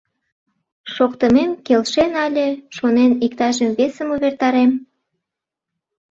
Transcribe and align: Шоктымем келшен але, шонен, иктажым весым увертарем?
Шоктымем 0.93 1.51
келшен 1.65 2.11
але, 2.25 2.47
шонен, 2.75 3.11
иктажым 3.25 3.71
весым 3.77 4.09
увертарем? 4.15 4.71